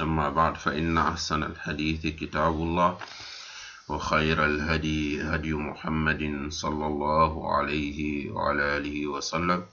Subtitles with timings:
[0.00, 2.98] أما بعد فإن أحسن الحديث كتاب الله
[3.88, 9.66] وخير الهدي هدي محمد صلى الله عليه وعلى آله وسلم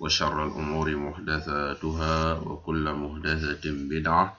[0.00, 4.36] وشر الأمور محدثاتها وكل محدثة بدعة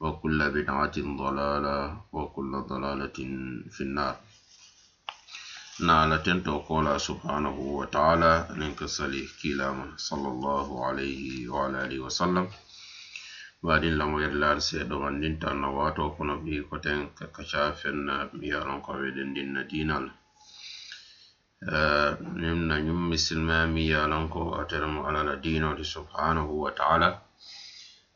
[0.00, 3.18] وكل بدعة ضلالة وكل ضلالة
[3.70, 4.16] في النار.
[5.80, 12.48] نالا تنتو قولا سبحانه وتعالى ننك صليه كلام صلى الله عليه وعلى آله وسلم.
[13.66, 18.90] Baɗin lamoyir laar seeɗo man ndinta na wato kono ɓi koten kakaca fenna miyaron ko
[19.00, 20.06] weɗen ndinna dinal
[22.40, 27.08] nim na ñum misilma miyalan ko ateremo alala dinode subhanahu wa taala.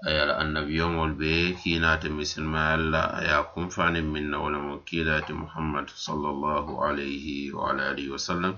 [0.06, 7.70] Ayala annabiyomol ɓe kinate misilma allah aya kumfanin minna wolemo kilati muhammad sallllahu alayhi wa
[7.70, 8.54] ala alihi wa sallam.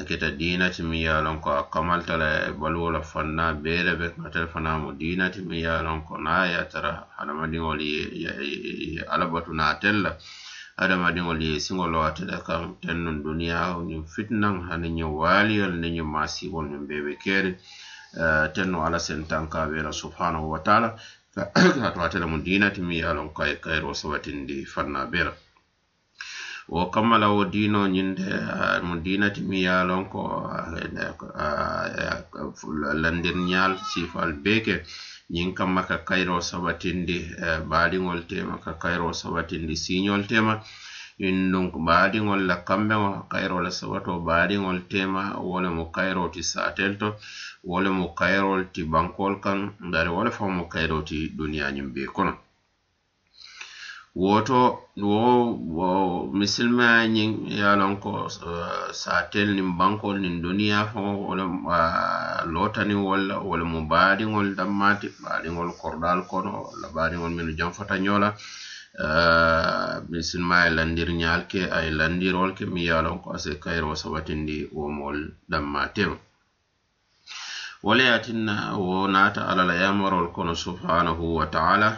[0.00, 4.70] akita dinati mi ye lon ko a kamaltala e balwola fanna bere be atel fana
[4.82, 10.10] mo dina timi ye lon ko na ye tara hadamadiŋol ye alabatu na tella.
[10.80, 16.08] Hadamadiŋol ye siŋolo atele kaŋ ten nun duniya ñiŋ fitinaŋ hani ñiŋ waaliyol ni ñiŋ
[16.14, 17.52] maasiwol ñiŋ bee be keeri
[18.22, 20.88] eh, ten nu ala sentan ka bera subhanahu wa taala.
[21.34, 21.42] Ka
[21.94, 25.32] to atele mu dinati mi ye lon ko a kayro sabatindi fanna bera
[26.72, 28.26] wo kammala wo dino ñinde
[28.86, 30.20] mo diinati mi yalon ko
[33.02, 34.74] landir ñal sifal beke
[35.34, 40.54] ñin kamma ka kayro sabatindi e, baaliŋol tema ka kayro sabatindi siñol tema.
[41.26, 45.22] In donc baadiŋol la kambeŋo kayiro la sabato baadiŋol tema.
[45.48, 47.08] Wole mo kayro ti satel to
[47.70, 49.58] wole mo kayrol ti bankol kan
[49.92, 52.32] bari wole fa mo kayro ti duniyaa ñiŋ bee kono.
[54.22, 54.60] woto
[55.02, 55.88] wo wo
[57.14, 61.44] ñiŋ ye a loŋ ko eh, saatel niŋ bankol nin duniya faŋo wala
[61.78, 68.28] eh, lotani walla wala mo baadiŋol dammati baadiŋol kordal kono walla baadiŋol minnu janfata ñola
[68.30, 68.38] uh,
[69.04, 74.56] eh, misilma ye landir ñaal ke a landirol ke mi yalon ko ase kayro sabatindi
[74.76, 75.18] womol mool
[75.50, 76.16] dammaatema
[77.86, 78.14] wala ye
[78.86, 81.88] wo naata alala yamarol kono subhanahu wa taala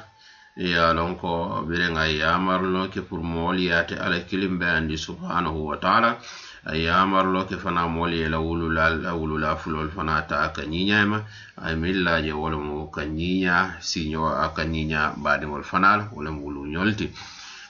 [0.57, 5.69] ya lon ko biren a yamarlo ke pour ya yaate ala kilim be andi subhanahu
[5.69, 6.17] wa taala.
[6.65, 11.23] A yamarlo ke fana mool yela wulula wulula fana ta ka ñiñayma
[11.57, 16.41] a millaje wolemo ka ñiña siño a ka ñiña badimol fanala wolem
[16.73, 17.13] nyolti.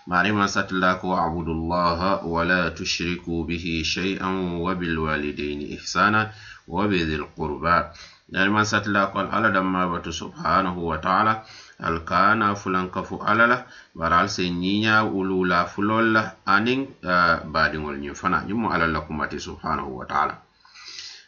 [0.07, 6.31] Mari marima satilla ko abudullah wa la tushriku bihi shay'an wa bilwalidaini ihsana
[6.69, 7.91] wa bidhil qurba.
[8.33, 11.45] Mari man satla ko ala damma batu subhanahu wa ta'ala.
[11.79, 18.15] Alkana fulanka fu alala bara al se ñiña wulula fulol la anin uh, badiŋol ñiŋ
[18.17, 20.35] fana ñiŋ mu alal la kumati subhanahu wa taala.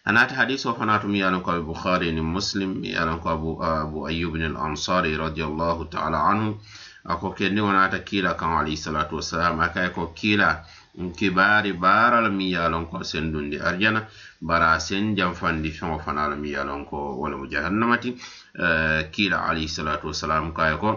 [0.08, 4.34] Anata hadiso fana tum yalan ko bukhari ni muslim yalan ko abu, uh, abu ayub
[4.40, 6.56] al ansari radiyallahu ta'ala anhu.
[7.04, 10.64] Ako kendi wonata kila kan alayhi salatu wassalam akay ko kila
[11.16, 14.00] kibari baara mi yalon ko sendundi arjana
[14.40, 18.10] bara a sen janfandi feŋo fana la miŋ ye a loŋ ko walamu jahannama ti.
[18.58, 20.90] Eh, kiila alayhi salatu wasalam kaye ko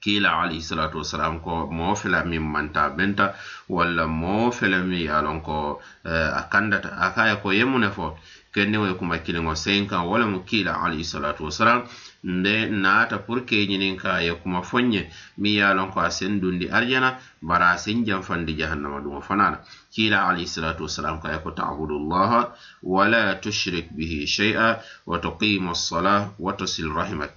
[0.00, 3.34] kila alayhi salatu wasalam ko moo fela miŋ manta benta
[3.68, 8.16] walla moo fele miŋ ye a ko eh, a kandata a kaye ko yemune fo.
[8.54, 11.82] Kenniŋo ye kuma kiliŋo seyin kan wala mu kila alayhi salatu wasalam
[12.24, 15.06] nde naata pour que ñinin ka ye kuma foñe
[15.38, 19.58] mi ye lon ko a sen dundi arjana bara a sen janfandi jahannama ɗumo fanana
[19.94, 22.40] kila alayhisalatu wasalam ka ye ko tabudu llaha
[22.82, 27.30] wala tushrik bihi shay'a wa tuqimu lsala wa tusil rahimak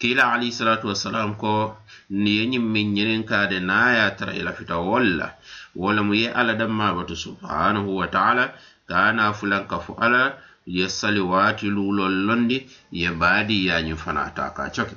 [0.00, 1.76] kila alayhisalatu wasalam ko
[2.10, 5.36] ni ye ñin min ñinin kade naya tara ila fita wolla
[5.76, 8.54] wala mu ye ala dammabatu subhanahu wa taala
[8.88, 10.32] kana fulanka fo ala
[10.76, 12.58] ye sali waati luulol londi
[12.92, 14.96] ye baadiyañu fana ta ka coke.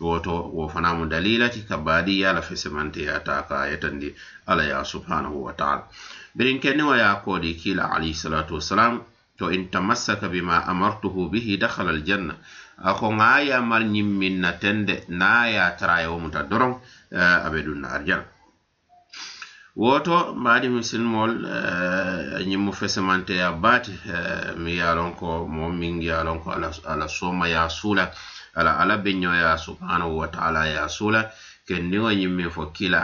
[0.00, 4.14] Woto wo fana mu dalilati ka baadiya la fe semanteya ta ka yetandi
[4.46, 5.84] ala ya subhanahu wa taala.
[6.34, 9.02] Birin kenni wa ya koodi kila alayhi salatu wasalam
[9.38, 12.34] to in tamassaka bima amartuhu bihi dakhala aljanna.
[12.82, 16.78] Ako ŋa yamar ñimmin na tende na ya tarayewo muta doron
[17.12, 18.24] eh, abe dunna arjana.
[19.76, 25.48] woto mbaadi misilmol eh, ñimmo mu fesemanteya baati eh, mi ya a loŋ ko
[26.02, 28.12] ya lonko ye ko ala sooma ya sula suula
[28.54, 31.30] ala ala binyo ya subhanahu wa taala ya sula suula
[31.66, 32.98] kendiŋo ñiŋ fo kila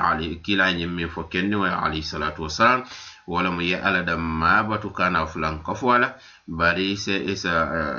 [0.45, 2.81] kila ñiŋ fo kendiŋo wa ali salatu wasalam
[3.29, 6.17] wala mu ye ala damma batu kana fulan kafo ala
[6.49, 7.55] bari ise isa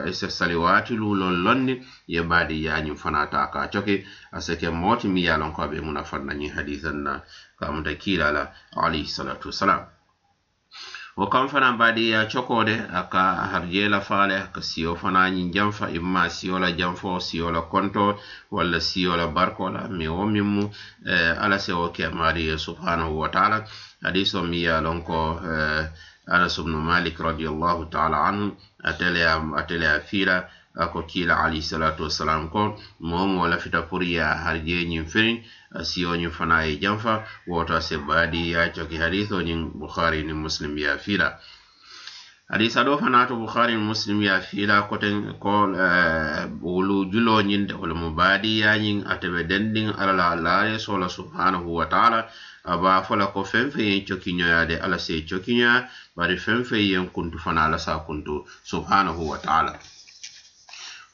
[0.09, 1.73] isa saliwati lulol lonni
[2.07, 3.95] ye badi yañiŋ fana ta ka coki.
[4.33, 7.21] Asake moti mi ye lon ko muna fanna ñiŋ hadisan na
[7.59, 8.43] kamuta kila la
[8.73, 9.85] alayhi salatu wasalam
[11.19, 15.27] wo kam fana baadi ya coko de a ka harje faale a ka siyo fana
[15.35, 18.15] ñiŋ janfa imma siyo la janfo siyo la konto
[18.51, 20.63] walla siyo la barko la miŋ wo miŋ mu
[21.11, 23.57] eh, alla se wo ke maari subhanahu wa taala.
[24.03, 25.83] Hadiso mi ye lon ko eh,
[26.29, 28.55] anas ubnu malik radiallahu taala anhu
[28.89, 30.47] atele a atele a fiila
[30.83, 35.43] ako kiila alayhi salatu wassalam ko momo lafita pour ya harjeñin ñiŋ
[35.89, 40.97] siyoñin fana ye janfa woto se baadi ya coki haditho ñiŋ bukhari ni muslim ya
[40.97, 41.37] fiila.
[42.49, 47.69] Hadisa ɗo fana to bukhari ni muslim ya fiila koten ko uh, wulu julo ñin
[47.81, 52.25] wala mo baadi yañin atebe dendin alala laare sola subhanahu wa taala
[52.65, 57.77] aba fola ko fen yen cokiñoyade ala se cokiñoya bari fen yen kuntu fana ala
[57.77, 59.77] sa kuntu subhanahu wa taala.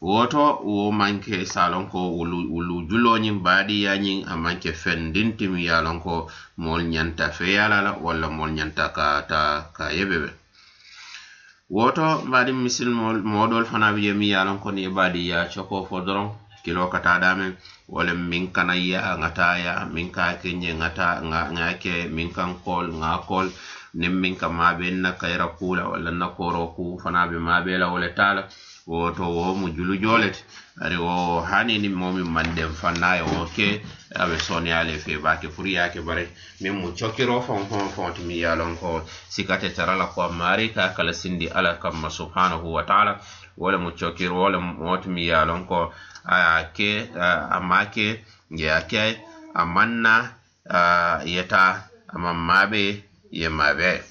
[0.05, 0.43] woto
[0.73, 6.15] wo manke salon ko salonko wulujuloñin baadiyañin a manke fendintimi yalon ko
[6.63, 9.41] mol ñanta feyalala walla mol ñanta ka ta
[9.77, 10.29] ka yebeɓe
[11.75, 12.89] woto mbaadi misil
[13.33, 16.29] moɗol fana wiye mi ye lonko ni baadiya coko fo doron
[16.63, 17.53] kilo kata damen
[17.89, 19.17] wala min kana ya
[19.93, 21.07] min ka kenye ŋa ta
[22.15, 23.47] min kan kol ŋa kol
[23.99, 27.87] nin min ka mabe na kayra kula walla na koro ku fana be mabe la
[27.93, 28.41] wala tala
[28.87, 30.37] woto wo mu julu jolet
[30.81, 33.81] ari wo hanini momin manden fannaye wo ke
[34.15, 36.27] aɓe soniyale fe bake pour yake bare.
[36.61, 41.13] Min mu cokiro fon fon fonti mi yalon ko sikate tarala ko mari ka kala
[41.13, 43.19] sindi ala kamma subhanahu wa taala.
[43.57, 45.91] Wala mu cokiro wala moti mi yalon ko
[46.25, 49.17] a ke a make ya ke
[49.55, 54.01] a yeta amam maɓe ye maɓe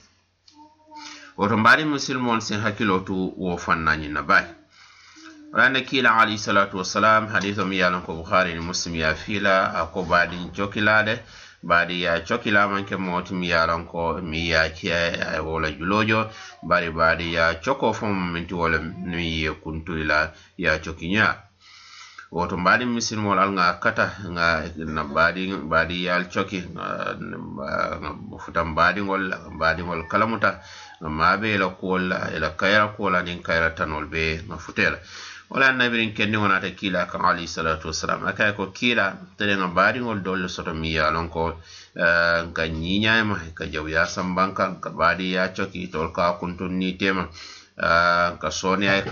[1.37, 4.64] woto mbari musilmon sin hakkilo tu wo fannañinna baki
[5.55, 10.03] randa kila alayhi salatu wassalam hadithu mi yalon ko bukhari ni muslim ya fila ako
[10.03, 11.23] badi cokilade
[11.62, 16.27] badi ya cokila manke moti mi yalon ko mi e, e ya kiya wala julojo
[16.62, 21.39] bari badi ya choko fom minti wala mi ye kuntuila ya cokinya
[22.35, 24.47] woto mbaɗin misilmol al nga kata nga
[24.77, 26.27] na baɗi baɗi yal
[28.75, 29.25] badi ngol
[29.59, 30.59] badi ngol kalamuta
[31.01, 34.99] mabe ila kuwol ila kayra kuwol anin kayra tanol be nga futela
[35.55, 38.27] wala annabirin kenni wonata kiila kan alayhi salatu wassalam.
[38.27, 41.55] Akay ko kiila terenga baadiŋol dolle soto mi yalon ko
[42.51, 47.31] nka ñiñayma ka jawya sambanka ka baadi ya coki tol ka kuntun ni tema
[48.43, 49.06] ka soniyay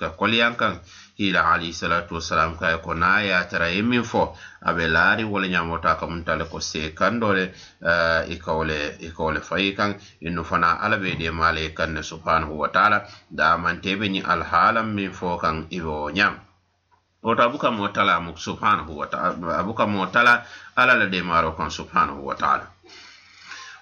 [0.00, 0.80] ka koliyan kan
[1.22, 4.34] kila alayhisalatu wasalam kaye ko na yatara ye min fo
[4.68, 7.54] aɓe laari wala ñamota kamuntale ko see kandole i
[7.86, 9.94] eh, e kawle i kawle fayi kan.
[10.26, 13.06] Innu fana ala ɓe ɗemala ye e kanne subhanahu wa taala.
[13.30, 16.34] Damanteɓe ñi alhaalan min fo kan iwo ñam.
[17.22, 20.42] Woto abuka mo tala subhanahu wa taala abuka mo tala
[20.74, 22.66] ala la ɗemaro kan subhanahu wa taala.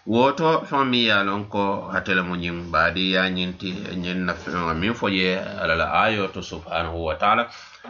[0.06, 1.16] woto feŋ miŋ ye
[1.52, 3.68] ko hatele mu ñiŋ baadiya ñiŋ ti
[4.02, 7.42] ñiŋ nafeŋo min fo je ala ayo to subhanahu wa taala.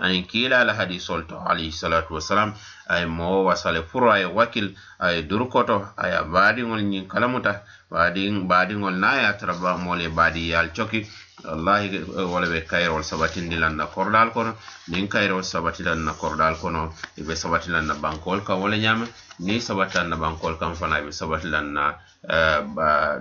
[0.03, 2.55] anin kiila ala hadisol to alayhisalatu wasalam
[2.89, 9.25] aye mowo wasale pour aye wakil aye durkoto aya baadiŋol ñiŋ kalamuta baadiŋol naŋ ye
[9.27, 11.07] a tara moolu ye baadiyal coki.
[11.45, 14.53] Wallahi eh, wala ɓe kayrol sabatindi lan na kordal kono
[14.93, 19.07] niŋ kayrol sabatilan na kordal kono i be sabatilan na bankol kam wala ñama
[19.41, 21.85] ni sabatilan na bankol kam fana ɓe be sabatilan na
[22.29, 22.61] eh,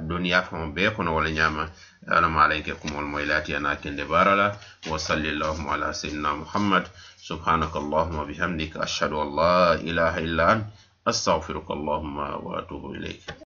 [0.03, 1.69] duniya fama bee kono wala ñama
[2.09, 4.57] السلام عليكم كم الميلات أنا كن بارلا
[4.89, 6.87] وصلى الله على سيدنا محمد.
[7.21, 10.65] سبحانك اللهم وبحمدك أشهد أن لا إله إلا أنت
[11.07, 13.48] أستغفرك اللهم وأتوب إليك.